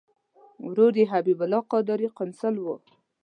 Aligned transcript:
ورور 0.67 0.93
یې 0.99 1.05
حبیب 1.11 1.39
الله 1.43 1.61
قادري 1.71 2.07
قونسل 2.17 2.55
و. 2.59 2.65